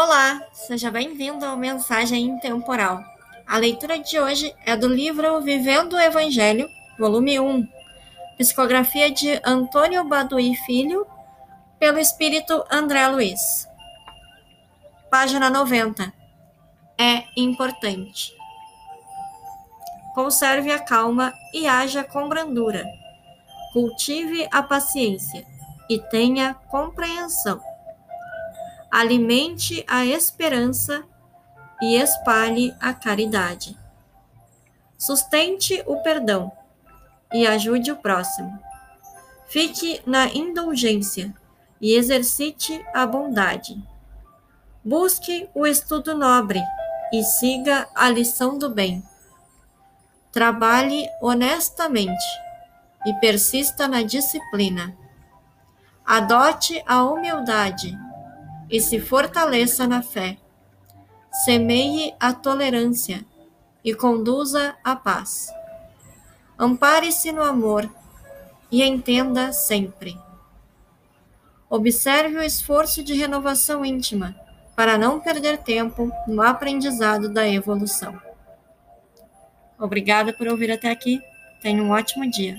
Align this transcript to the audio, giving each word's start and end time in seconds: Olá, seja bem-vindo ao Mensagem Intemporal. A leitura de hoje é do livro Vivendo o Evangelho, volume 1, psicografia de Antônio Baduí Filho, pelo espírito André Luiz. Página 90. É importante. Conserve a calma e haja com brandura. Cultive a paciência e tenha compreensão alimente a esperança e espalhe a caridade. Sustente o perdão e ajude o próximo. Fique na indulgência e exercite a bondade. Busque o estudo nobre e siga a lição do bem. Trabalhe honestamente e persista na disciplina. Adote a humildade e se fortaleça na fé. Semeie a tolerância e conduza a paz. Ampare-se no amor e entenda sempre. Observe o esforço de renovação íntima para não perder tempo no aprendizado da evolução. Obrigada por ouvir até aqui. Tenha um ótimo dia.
Olá, 0.00 0.40
seja 0.52 0.92
bem-vindo 0.92 1.44
ao 1.44 1.56
Mensagem 1.56 2.24
Intemporal. 2.24 3.02
A 3.44 3.58
leitura 3.58 3.98
de 3.98 4.16
hoje 4.16 4.54
é 4.64 4.76
do 4.76 4.86
livro 4.86 5.40
Vivendo 5.40 5.94
o 5.94 6.00
Evangelho, 6.00 6.68
volume 6.96 7.40
1, 7.40 7.66
psicografia 8.36 9.10
de 9.10 9.40
Antônio 9.44 10.04
Baduí 10.04 10.54
Filho, 10.54 11.04
pelo 11.80 11.98
espírito 11.98 12.64
André 12.70 13.08
Luiz. 13.08 13.66
Página 15.10 15.50
90. 15.50 16.12
É 16.96 17.24
importante. 17.36 18.32
Conserve 20.14 20.70
a 20.70 20.78
calma 20.78 21.34
e 21.52 21.66
haja 21.66 22.04
com 22.04 22.28
brandura. 22.28 22.84
Cultive 23.72 24.46
a 24.52 24.62
paciência 24.62 25.44
e 25.90 25.98
tenha 25.98 26.54
compreensão 26.54 27.60
alimente 28.98 29.84
a 29.86 30.04
esperança 30.04 31.04
e 31.80 31.94
espalhe 31.94 32.74
a 32.80 32.92
caridade. 32.92 33.78
Sustente 34.98 35.80
o 35.86 36.02
perdão 36.02 36.50
e 37.32 37.46
ajude 37.46 37.92
o 37.92 37.96
próximo. 37.96 38.58
Fique 39.46 40.02
na 40.04 40.26
indulgência 40.26 41.32
e 41.80 41.94
exercite 41.94 42.84
a 42.92 43.06
bondade. 43.06 43.80
Busque 44.84 45.48
o 45.54 45.64
estudo 45.64 46.12
nobre 46.16 46.60
e 47.12 47.22
siga 47.22 47.88
a 47.94 48.10
lição 48.10 48.58
do 48.58 48.68
bem. 48.68 49.00
Trabalhe 50.32 51.08
honestamente 51.22 52.26
e 53.06 53.14
persista 53.20 53.86
na 53.86 54.02
disciplina. 54.02 54.92
Adote 56.04 56.82
a 56.84 57.04
humildade 57.04 57.96
e 58.70 58.80
se 58.80 59.00
fortaleça 59.00 59.86
na 59.86 60.02
fé. 60.02 60.38
Semeie 61.44 62.14
a 62.18 62.32
tolerância 62.32 63.24
e 63.84 63.94
conduza 63.94 64.76
a 64.82 64.96
paz. 64.96 65.48
Ampare-se 66.58 67.30
no 67.32 67.42
amor 67.42 67.88
e 68.70 68.82
entenda 68.82 69.52
sempre. 69.52 70.18
Observe 71.70 72.38
o 72.38 72.42
esforço 72.42 73.02
de 73.02 73.14
renovação 73.14 73.84
íntima 73.84 74.34
para 74.74 74.96
não 74.96 75.20
perder 75.20 75.58
tempo 75.58 76.10
no 76.26 76.42
aprendizado 76.42 77.28
da 77.28 77.46
evolução. 77.48 78.20
Obrigada 79.78 80.32
por 80.32 80.48
ouvir 80.48 80.72
até 80.72 80.90
aqui. 80.90 81.20
Tenha 81.60 81.82
um 81.82 81.90
ótimo 81.90 82.28
dia. 82.30 82.56